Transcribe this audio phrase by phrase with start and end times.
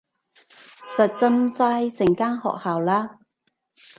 [0.97, 3.19] 實浸晒成間學校啦